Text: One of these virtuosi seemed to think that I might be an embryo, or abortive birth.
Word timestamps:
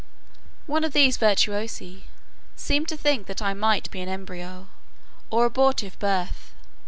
One 0.65 0.83
of 0.83 0.93
these 0.93 1.17
virtuosi 1.17 2.05
seemed 2.55 2.87
to 2.87 2.97
think 2.97 3.27
that 3.27 3.39
I 3.39 3.53
might 3.53 3.91
be 3.91 4.01
an 4.01 4.09
embryo, 4.09 4.67
or 5.29 5.45
abortive 5.45 5.99
birth. 5.99 6.53